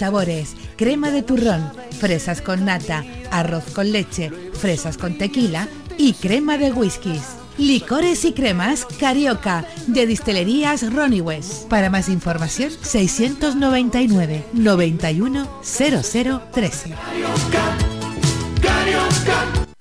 [0.00, 6.56] sabores, crema de turrón, fresas con nata, arroz con leche, fresas con tequila y crema
[6.56, 7.36] de whiskies.
[7.58, 11.68] Licores y cremas Carioca de Distelerías Ronnie West.
[11.68, 16.94] Para más información 699 91 0013.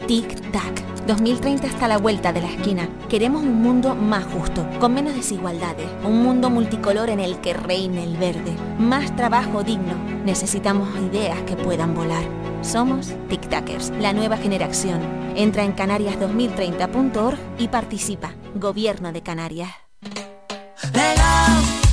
[0.06, 2.88] Tic Tac 2030 está a la vuelta de la esquina.
[3.10, 8.04] Queremos un mundo más justo, con menos desigualdades, un mundo multicolor en el que reine
[8.04, 10.09] el verde, más trabajo digno.
[10.26, 12.23] Necesitamos ideas que puedan volar.
[12.62, 15.02] Somos Tic Tackers, la nueva generación.
[15.36, 18.34] Entra en canarias2030.org y participa.
[18.55, 19.72] Gobierno de Canarias.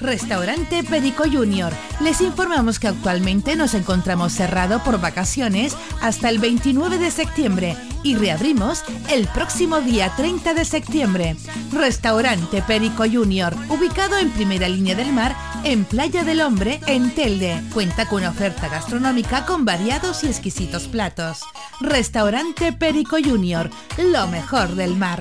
[0.00, 1.72] Restaurante Perico Junior.
[2.00, 8.14] Les informamos que actualmente nos encontramos cerrado por vacaciones hasta el 29 de septiembre y
[8.14, 11.36] reabrimos el próximo día 30 de septiembre.
[11.72, 17.60] Restaurante Perico Junior, ubicado en primera línea del mar en Playa del Hombre, en Telde.
[17.74, 21.40] Cuenta con oferta gastronómica con variados y exquisitos platos.
[21.80, 25.20] Restaurante Perico Junior, lo mejor del mar.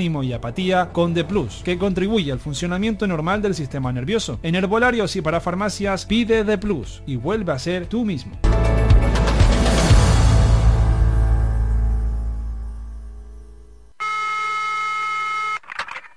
[0.00, 4.38] y apatía con The Plus, que contribuye al funcionamiento normal del sistema nervioso.
[4.42, 8.38] En herbolarios y para farmacias pide The Plus y vuelve a ser tú mismo.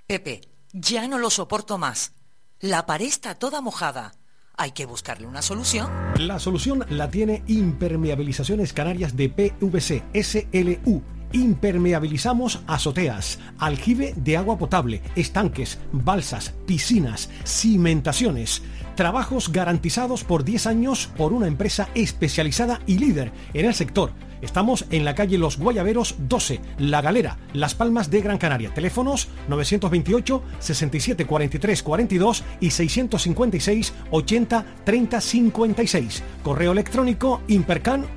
[0.08, 0.42] Pepe,
[0.74, 2.14] ya no lo soporto más.
[2.59, 4.12] La pared está toda mojada.
[4.58, 5.90] Hay que buscarle una solución.
[6.18, 11.02] La solución la tiene Impermeabilizaciones Canarias de PVC SLU
[11.34, 18.62] Impermeabilizamos azoteas, aljibe de agua potable, estanques, balsas, piscinas, cimentaciones.
[18.96, 24.85] Trabajos garantizados por 10 años por una empresa especializada y líder en el sector Estamos
[24.90, 28.74] en la calle Los Guayaberos 12, La Galera, Las Palmas de Gran Canaria.
[28.74, 36.24] Teléfonos 928 67 43 42 y 656 80 30 56.
[36.44, 38.07] Correo electrónico impercan.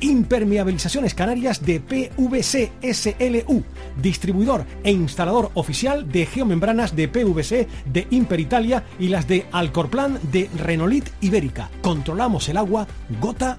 [0.00, 3.64] Impermeabilizaciones Canarias de PVC SLU.
[4.00, 10.18] Distribuidor e instalador oficial de geomembranas de PVC de Imper Italia y las de Alcorplan
[10.30, 11.70] de Renolit Ibérica.
[11.82, 12.86] Controlamos el agua
[13.20, 13.58] gota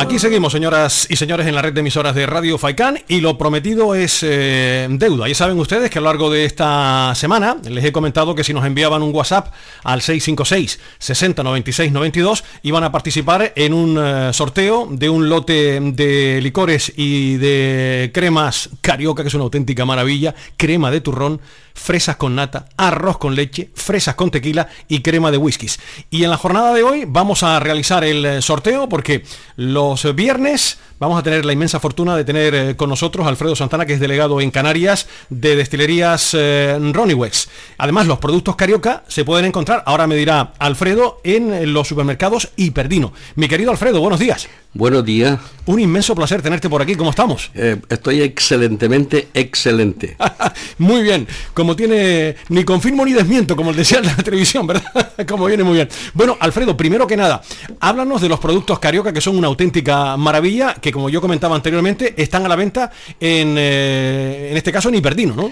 [0.00, 3.36] Aquí seguimos, señoras y señores, en la red de emisoras de Radio Faicán y lo
[3.36, 5.28] prometido es eh, deuda.
[5.28, 8.54] Ya saben ustedes que a lo largo de esta semana les he comentado que si
[8.54, 9.52] nos enviaban un WhatsApp
[9.84, 15.78] al 656 60 96 92 iban a participar en un eh, sorteo de un lote
[15.78, 21.42] de licores y de cremas carioca, que es una auténtica maravilla, crema de turrón
[21.74, 25.80] fresas con nata, arroz con leche, fresas con tequila y crema de whiskies.
[26.10, 29.24] Y en la jornada de hoy vamos a realizar el eh, sorteo porque
[29.56, 33.56] los viernes vamos a tener la inmensa fortuna de tener eh, con nosotros a Alfredo
[33.56, 37.48] Santana, que es delegado en Canarias de destilerías eh, Ronnie Wex.
[37.78, 43.12] Además, los productos carioca se pueden encontrar, ahora me dirá Alfredo, en los supermercados Hiperdino.
[43.34, 44.48] Mi querido Alfredo, buenos días.
[44.72, 45.40] Buenos días.
[45.66, 46.94] Un inmenso placer tenerte por aquí.
[46.94, 47.50] ¿Cómo estamos?
[47.54, 50.16] Eh, estoy excelentemente excelente.
[50.78, 51.26] muy bien.
[51.52, 55.12] Como tiene ni confirmo ni desmiento, como decía en la televisión, ¿verdad?
[55.28, 55.88] como viene muy bien.
[56.14, 57.42] Bueno, Alfredo, primero que nada,
[57.80, 62.14] háblanos de los productos Carioca que son una auténtica maravilla, que como yo comentaba anteriormente,
[62.16, 65.50] están a la venta en, eh, en este caso en Hiperdino, ¿no?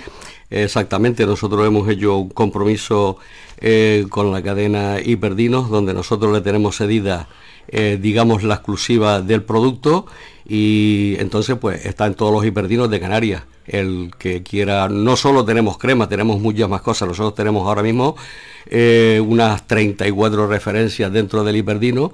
[0.49, 3.19] Exactamente, nosotros hemos hecho un compromiso
[3.61, 7.29] eh, con la cadena Hiperdinos, donde nosotros le tenemos cedida
[7.69, 10.07] eh, digamos, la exclusiva del producto
[10.47, 13.43] y entonces pues está en todos los hiperdinos de Canarias.
[13.67, 17.07] El que quiera, no solo tenemos crema, tenemos muchas más cosas.
[17.09, 18.17] Nosotros tenemos ahora mismo
[18.67, 22.13] eh, unas 34 referencias dentro del hiperdino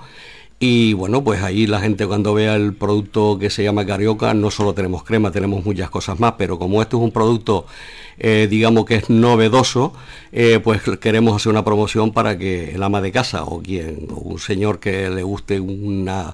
[0.66, 4.50] Y bueno, pues ahí la gente cuando vea el producto que se llama Carioca, no
[4.50, 7.66] solo tenemos crema, tenemos muchas cosas más, pero como esto es un producto,
[8.16, 9.92] eh, digamos que es novedoso,
[10.32, 14.20] eh, pues queremos hacer una promoción para que el ama de casa o quien, o
[14.20, 16.32] un señor que le guste una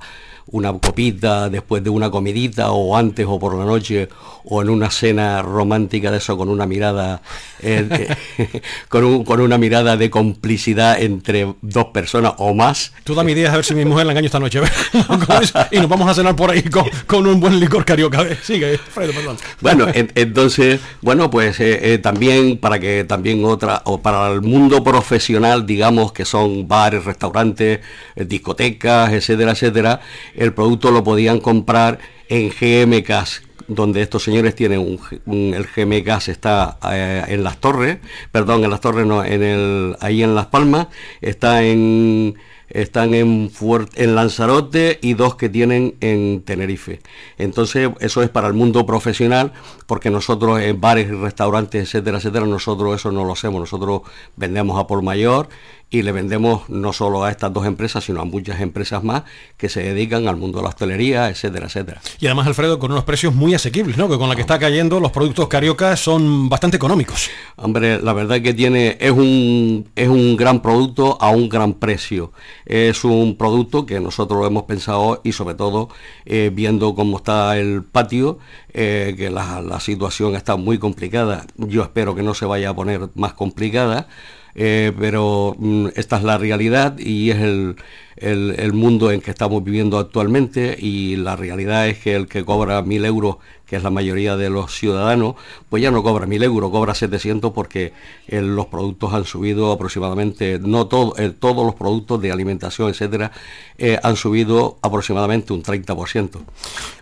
[0.52, 4.08] una copita después de una comidita o antes o por la noche
[4.44, 7.22] o en una cena romántica de eso con una mirada
[7.62, 8.16] eh,
[8.88, 12.92] con, con, una mirada de complicidad entre dos personas o más.
[13.04, 14.60] Tú dame ideas a ver si mi mujer la engaño esta noche.
[15.70, 16.62] y nos vamos a cenar por ahí
[17.06, 18.24] con, un buen licor carioca.
[18.42, 19.36] Sigue, Fredo, perdón.
[19.60, 24.82] Bueno, entonces, bueno, pues eh, eh, también para que también otra, o para el mundo
[24.82, 27.80] profesional, digamos que son bares, restaurantes,
[28.16, 30.00] discotecas, etcétera, etcétera,
[30.40, 31.98] el producto lo podían comprar
[32.28, 37.98] en GMKs donde estos señores tienen un, el GM Gas está eh, en las torres,
[38.32, 40.88] perdón, en las torres no, en el, ahí en Las Palmas,
[41.20, 42.34] está en
[42.70, 43.50] están en,
[43.96, 47.00] en Lanzarote y dos que tienen en Tenerife.
[47.36, 49.52] Entonces, eso es para el mundo profesional,
[49.86, 53.60] porque nosotros en bares y restaurantes, etcétera, etcétera, nosotros eso no lo hacemos.
[53.60, 54.02] Nosotros
[54.36, 55.48] vendemos a por mayor
[55.90, 59.24] y le vendemos no solo a estas dos empresas, sino a muchas empresas más
[59.56, 62.00] que se dedican al mundo de la hostelería, etcétera, etcétera.
[62.20, 64.08] Y además, Alfredo, con unos precios muy asequibles, ¿no?
[64.08, 67.28] Que con la que está cayendo los productos carioca son bastante económicos.
[67.56, 72.32] Hombre, la verdad que tiene, es un, es un gran producto a un gran precio.
[72.66, 75.88] Es un producto que nosotros lo hemos pensado y sobre todo
[76.24, 78.38] eh, viendo cómo está el patio,
[78.72, 81.46] eh, que la, la situación está muy complicada.
[81.56, 84.06] Yo espero que no se vaya a poner más complicada
[84.54, 87.76] eh, pero mm, esta es la realidad y es el,
[88.16, 92.82] el, mundo en que estamos viviendo actualmente y la realidad es que el que cobra
[92.82, 93.36] mil euros,
[93.70, 95.36] que es la mayoría de los ciudadanos,
[95.68, 97.92] pues ya no cobra mil euros, cobra 700 porque
[98.26, 103.30] eh, los productos han subido aproximadamente, no todo, eh, todos los productos de alimentación, etcétera,
[103.78, 106.40] eh, han subido aproximadamente un 30%.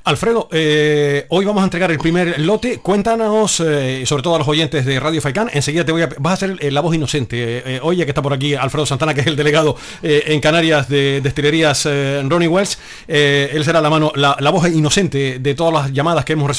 [0.05, 2.79] Alfredo, hoy vamos a entregar el primer lote.
[2.79, 6.09] Cuéntanos, sobre todo a los oyentes de Radio Faicán, enseguida te voy a...
[6.19, 7.81] Vas a ser la voz inocente.
[7.83, 11.21] oye, que está por aquí Alfredo Santana, que es el delegado en Canarias de de
[11.21, 12.79] destilerías Ronnie Wells.
[13.07, 16.58] Él será la mano, la, voz inocente de todas las llamadas que hemos recibido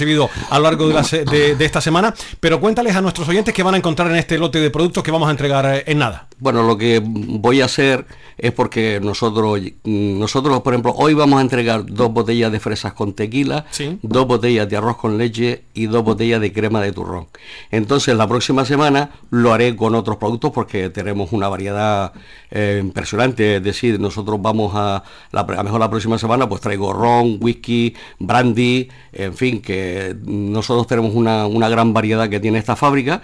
[0.49, 2.13] a lo largo de, de, esta semana.
[2.39, 5.11] Pero cuéntales a nuestros oyentes que van a encontrar en este lote de productos que
[5.11, 6.27] vamos a entregar eh, en nada.
[6.39, 8.05] Bueno, lo que voy a hacer
[8.37, 13.13] es porque nosotros, nosotros por ejemplo, hoy vamos a entregar dos botellas de fresas con
[13.13, 13.65] tequila,
[14.01, 17.27] dos botellas de arroz con leche y dos botellas de crema de turrón.
[17.71, 22.13] Entonces la próxima semana lo haré con otros productos porque tenemos una variedad
[22.51, 23.57] impresionante.
[23.57, 27.93] Es decir, nosotros vamos a, la, a mejor la próxima semana, pues traigo ron, whisky,
[28.19, 29.88] brandy, en fin, que
[30.25, 33.21] nosotros tenemos una, una gran variedad que tiene esta fábrica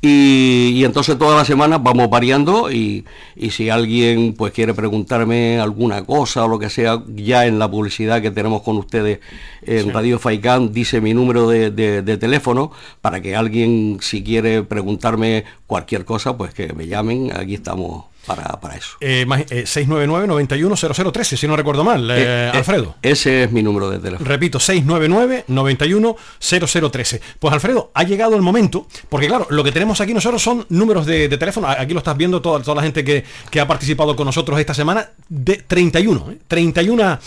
[0.00, 3.04] y, entonces todas las semanas vamos variando y,
[3.50, 8.22] si alguien pues quiere preguntarme alguna cosa o lo que sea, ya en la publicidad
[8.22, 9.18] que tenemos con ustedes
[9.62, 12.70] en Radio Faicán dice mi número de, de, teléfono
[13.00, 18.76] para que alguien si quiere preguntarme cualquier cosa, pues que me llamen, aquí estamos para,
[18.76, 18.96] eso.
[19.00, 22.96] Eh, 699-910013, eh, si no recuerdo mal, eh, eh, Alfredo.
[23.02, 24.28] ese es mi número de teléfono.
[24.28, 27.20] Repito, 699-910013.
[27.38, 31.06] Pues Alfredo, ha llegado el momento, porque claro, lo que tenemos aquí nosotros son números
[31.06, 33.24] de, teléfono, aquí lo estás viendo toda, toda la gente que,
[33.58, 37.18] ha participado con nosotros esta semana, de 31, 31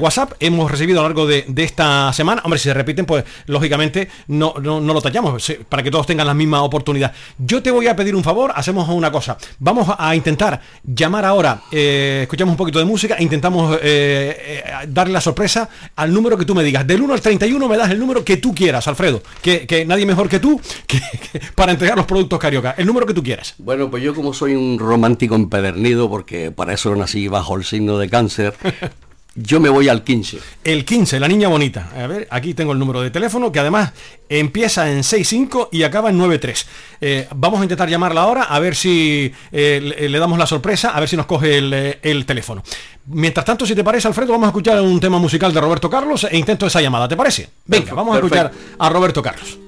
[0.00, 2.40] WhatsApp hemos recibido a lo largo de, esta semana.
[2.44, 6.26] Hombre, si se repiten, pues lógicamente no, no, no lo tallamos, para que todos tengan
[6.26, 7.12] la misma oportunidad.
[7.36, 11.24] Yo te voy a pedir un favor, hacemos una cosa, vamos a intentar intentar llamar
[11.24, 16.36] ahora, eh, escuchamos un poquito de música, intentamos eh, eh, darle la sorpresa al número
[16.36, 16.86] que tú me digas.
[16.86, 19.22] Del 1 al 31 me das el número que tú quieras, Alfredo.
[19.40, 20.60] Que, nadie mejor que tú
[21.54, 22.74] para entregar los productos carioca.
[22.76, 23.54] El número que tú quieras.
[23.58, 27.96] Bueno, pues yo como soy un romántico empedernido, porque para eso nací bajo el signo
[27.96, 28.54] de cáncer,
[29.40, 30.38] Yo me voy al 15.
[30.64, 31.90] El 15, la niña bonita.
[31.96, 33.92] A ver, aquí tengo el número de teléfono que además
[34.28, 36.66] empieza en 65 y acaba en 93.
[37.00, 40.98] Eh, vamos a intentar llamarla ahora a ver si eh, le, damos la sorpresa, a
[40.98, 42.64] ver si nos coge el, eh, el, teléfono.
[43.06, 46.26] Mientras tanto, si te parece, Alfredo, vamos a escuchar un tema musical de Roberto Carlos
[46.28, 47.06] e intento esa llamada.
[47.06, 47.48] ¿Te parece?
[47.64, 49.67] Venga, vamos a escuchar a Roberto Carlos.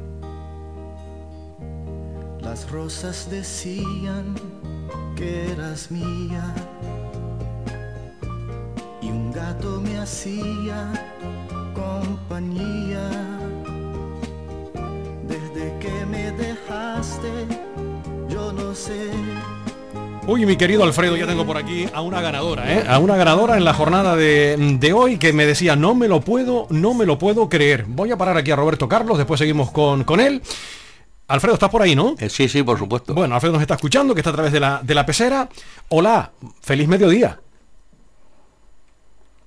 [2.41, 4.35] Las rosas decían
[5.15, 6.53] que eras mía
[9.01, 10.91] y un gato me hacía
[11.73, 13.09] compañía.
[15.27, 17.29] Desde que me dejaste,
[18.27, 19.11] yo no sé.
[20.27, 22.85] Uy, mi querido Alfredo, ya tengo por aquí a una ganadora, ¿eh?
[22.87, 26.21] A una ganadora en la jornada de, de hoy que me decía, no me lo
[26.21, 27.85] puedo, no me lo puedo creer.
[27.87, 30.41] Voy a parar aquí a Roberto Carlos, después seguimos con, con él.
[31.31, 32.15] Alfredo, ¿estás por ahí, no?
[32.19, 33.13] Eh, sí, sí, por supuesto.
[33.13, 35.47] Bueno, Alfredo nos está escuchando, que está a través de la, de la pecera.
[35.89, 37.39] Hola, feliz mediodía.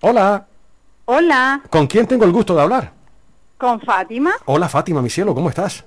[0.00, 0.47] Hola,
[1.07, 2.93] Hola, ¿con quién tengo el gusto de hablar?
[3.59, 4.33] con Fátima.
[4.47, 5.85] Hola Fátima, mi cielo, ¿cómo estás?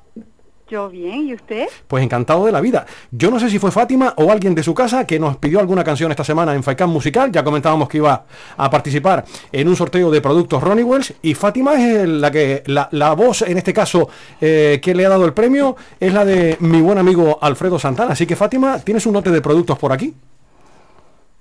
[0.69, 1.67] Yo bien, ¿y usted?
[1.88, 2.86] Pues encantado de la vida.
[3.09, 5.81] Yo no sé si fue Fátima o alguien de su casa que nos pidió alguna
[5.81, 7.31] canción esta semana en Faikán Musical.
[7.31, 8.25] Ya comentábamos que iba
[8.57, 11.13] a participar en un sorteo de productos Ronnie Wells.
[11.21, 14.09] Y Fátima es la que la, la voz, en este caso,
[14.41, 18.12] eh, que le ha dado el premio, es la de mi buen amigo Alfredo Santana.
[18.12, 20.13] Así que Fátima, ¿tienes un lote de productos por aquí?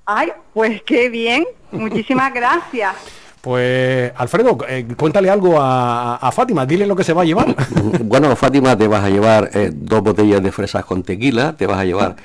[0.04, 1.45] Ay, pues qué bien.
[1.73, 2.95] Muchísimas gracias.
[3.47, 7.55] Pues Alfredo, eh, cuéntale algo a, Fátima, dile lo que se va a llevar.
[8.03, 11.79] Bueno, Fátima, te vas a llevar eh, dos botellas de fresas con tequila, te vas
[11.79, 12.17] a llevar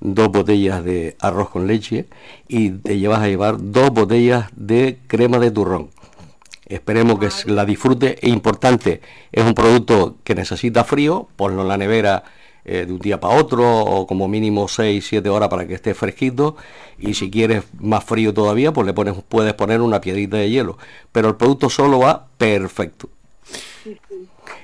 [0.00, 2.06] dos botellas de arroz con leche
[2.48, 5.90] y te llevas a llevar dos botellas de crema de turrón.
[6.64, 8.16] Esperemos que la disfrute.
[8.26, 12.22] Es importante, es un producto que necesita frío, ponlo en la nevera
[12.64, 15.94] eh, de un día para otro o como mínimo 6, 7 horas para que esté
[15.94, 16.56] fresquito
[16.98, 20.78] y si quieres más frío todavía, pues le pones, puedes poner una piedrita de hielo.
[21.12, 23.08] Pero el producto solo va perfecto.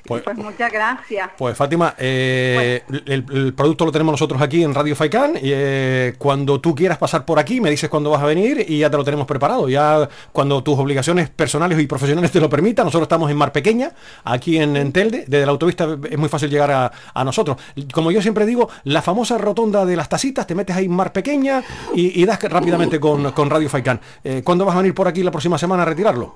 [0.06, 1.30] Pues, Pues muchas gracias.
[1.36, 6.14] Pues Fátima, eh, el, el producto lo tenemos nosotros aquí en Radio Faikán y eh,
[6.18, 8.96] cuando tú quieras pasar por aquí me dices cuándo vas a venir y ya te
[8.96, 9.68] lo tenemos preparado.
[9.68, 13.92] Ya cuando tus obligaciones personales y profesionales te lo permitan, nosotros estamos en Mar Pequeña,
[14.25, 17.56] aquí en, en Telde, desde la autopista es muy fácil llegar a, a nosotros.
[17.92, 21.12] Como yo siempre digo, la famosa rotonda de las tacitas, te metes ahí en Mar
[21.12, 21.62] Pequeña
[21.94, 24.00] y, y das rápidamente con, con Radio Faikán.
[24.25, 26.34] Eh, ¿Cuándo vas a venir por aquí la próxima semana a retirarlo?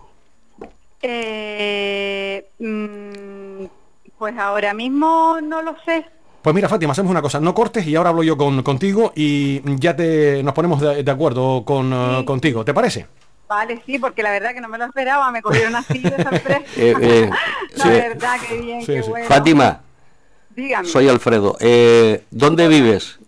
[1.02, 3.29] Eh, mm,
[4.20, 6.04] pues ahora mismo no lo sé.
[6.42, 9.60] Pues mira, Fátima, hacemos una cosa, no cortes y ahora hablo yo con, contigo y
[9.80, 13.06] ya te nos ponemos de, de acuerdo con, eh, contigo, ¿te parece?
[13.48, 16.60] Vale, sí, porque la verdad que no me lo esperaba, me cogieron así de sorpresa.
[16.76, 17.30] Eh, eh,
[17.76, 17.88] la sí.
[17.88, 19.08] verdad que bien, Sí, qué sí.
[19.10, 19.26] bueno.
[19.26, 19.80] Fátima,
[20.54, 20.86] Dígame.
[20.86, 21.56] soy Alfredo.
[21.60, 23.18] Eh, ¿Dónde vives?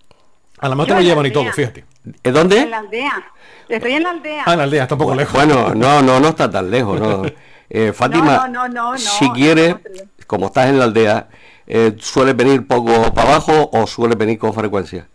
[0.59, 1.81] A la mejor te Yo lo en llevan y todo, fíjate.
[1.81, 1.85] ¿Eh,
[2.25, 2.67] En ¿Dónde?
[2.67, 3.25] la aldea.
[3.69, 4.43] Estoy en la aldea.
[4.47, 5.35] Ah, en la aldea, está un poco lejos.
[5.35, 7.01] Bueno, no, no, no está tan lejos.
[7.01, 7.23] No.
[7.69, 9.77] Eh, Fátima, No, no, no, no, si quieres,
[10.27, 11.29] como estás en la aldea,
[11.67, 15.07] eh, ¿sueles venir poco para abajo o sueles venir con frecuencia?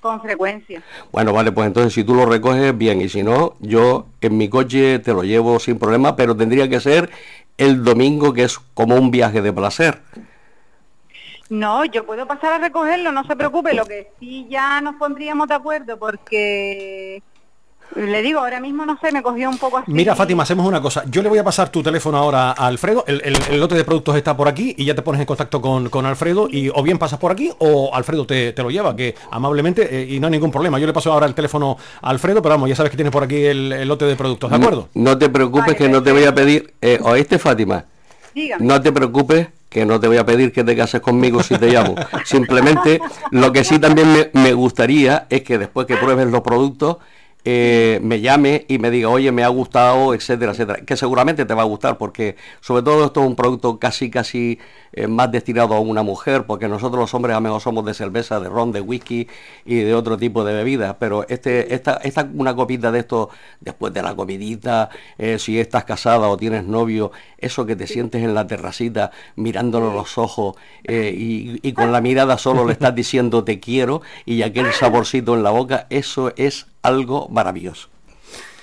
[0.00, 0.82] Con frecuencia.
[1.10, 4.48] Bueno, vale, pues entonces si tú lo recoges, bien, y si no, yo en mi
[4.48, 7.10] coche te lo llevo sin problema, pero tendría que ser
[7.58, 10.00] el domingo, que es como un viaje de placer.
[11.50, 13.74] No, yo puedo pasar a recogerlo, no se preocupe.
[13.74, 17.22] Lo que sí ya nos pondríamos de acuerdo porque
[17.96, 19.90] le digo, ahora mismo no sé, me cogió un poco así.
[19.92, 21.02] Mira, Fátima, hacemos una cosa.
[21.10, 23.04] Yo le voy a pasar tu teléfono ahora a Alfredo.
[23.06, 25.60] El, el- el lote de productos está por aquí y ya te pones en contacto
[25.60, 28.94] con, con Alfredo y o bien pasas por aquí o Alfredo te, te lo lleva,
[28.94, 30.78] que amablemente eh, y no hay ningún problema.
[30.78, 33.24] Yo le paso ahora el teléfono a Alfredo, pero vamos, ya sabes que tienes por
[33.24, 34.88] aquí el, el lote de productos, ¿de acuerdo?
[34.94, 37.84] No te preocupes Vale, que no te voy a pedir, eh, ¿oíste Fátima?
[38.34, 38.64] Dígame.
[38.64, 41.68] No te preocupes que no te voy a pedir que te cases conmigo si te
[41.70, 41.94] llamo.
[42.24, 43.00] Simplemente
[43.32, 46.98] lo que sí también me, me gustaría es que después que pruebes los productos
[47.44, 50.80] eh, me llame y me diga, oye, me ha gustado, etcétera, etcétera.
[50.84, 54.58] Que seguramente te va a gustar porque sobre todo esto es un producto casi, casi
[54.92, 58.40] eh, más destinado a una mujer porque nosotros los hombres a mejor somos de cerveza,
[58.40, 59.28] de ron, de whisky
[59.64, 60.96] y de otro tipo de bebidas.
[60.98, 63.30] Pero este, esta, esta una copita de esto
[63.60, 68.22] después de la comidita, eh, si estás casada o tienes novio, eso que te sientes
[68.22, 72.94] en la terracita mirándolo a los ojos y, y con la mirada solo le estás
[72.94, 77.88] diciendo te quiero y aquel saborcito en la boca, eso es algo maravilloso.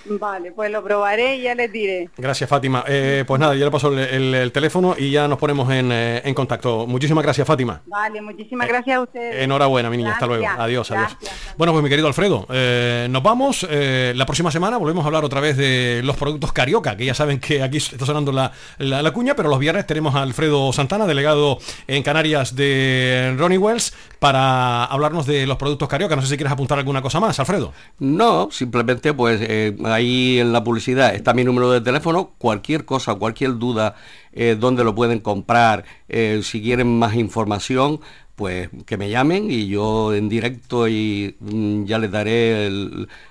[0.08, 2.10] Vale, pues lo probaré y ya les diré.
[2.18, 2.84] Gracias, Fátima.
[2.88, 5.92] Eh, pues nada, yo le paso el, el- el teléfono y ya nos ponemos en,
[5.92, 6.86] eh, en contacto.
[6.88, 7.82] Muchísimas gracias, Fátima.
[7.88, 9.44] Vale, muchísimas gracias a ustedes.
[9.44, 10.14] Enhorabuena, mi niña.
[10.14, 10.44] Hasta luego.
[10.44, 11.18] Gracias, Adiós, adiós.
[11.22, 11.54] gracias.
[11.58, 13.66] Bueno, pues mi querido Alfredo, eh, nos vamos.
[13.70, 17.14] Eh, la próxima semana volvemos a hablar otra vez de los productos carioca, que ya
[17.14, 20.72] saben que aquí está sonando la, la- la cuña, pero los viernes tenemos a Alfredo
[20.74, 21.58] Santana, delegado
[21.88, 26.16] en Canarias de Ronnie Wells, para hablarnos de los productos carioca.
[26.16, 27.74] No sé si quieres apuntar alguna cosa más, Alfredo.
[28.00, 33.16] No, simplemente pues eh, ahí en la publicidad está mi número de teléfono, cualquier cosa,
[33.16, 33.96] cualquier duda,
[34.34, 38.00] eh, dónde lo pueden comprar, eh, si quieren más información,
[38.36, 42.70] pues que me llamen y yo en directo y mm, ya les daré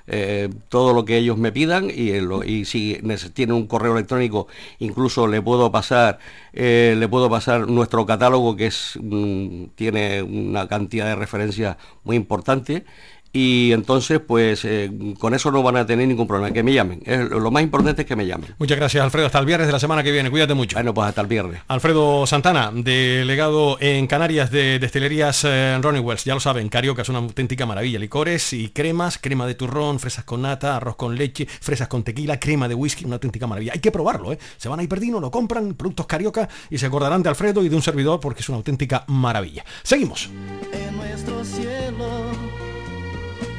[0.06, 2.98] eh, todo lo que ellos me pidan y, si
[3.34, 6.18] tienen un correo electrónico incluso le puedo pasar
[6.54, 12.84] le puedo pasar nuestro catálogo que es mm, tiene una cantidad de referencias muy importante
[13.34, 17.02] y entonces pues eh, con eso no van a tener ningún problema, que me llamen.
[17.30, 18.54] lo más importante es que me llamen.
[18.58, 20.76] Muchas gracias Alfredo, hasta el viernes de la semana que viene, cuídate mucho.
[20.76, 21.60] Bueno, pues hasta el viernes.
[21.66, 27.08] Alfredo Santana, delegado en Canarias de Destilerías eh, Ronnie Wells, ya lo saben, Carioca es
[27.08, 31.46] una auténtica maravilla, licores y cremas, crema de turrón, fresas con nata, arroz con leche,
[31.46, 33.72] fresas con tequila, crema de whisky, una auténtica maravilla.
[33.74, 34.38] Hay que probarlo, ¿eh?
[34.56, 37.68] Se van a ir perdiendo, lo compran, productos Carioca y se acordarán de Alfredo y
[37.68, 39.64] de un servidor porque es una auténtica maravilla.
[39.82, 40.30] Seguimos.
[40.72, 42.63] En nuestro cielo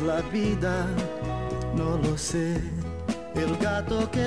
[0.00, 0.86] la vida,
[1.74, 2.60] no lo sé.
[3.34, 4.26] El gato que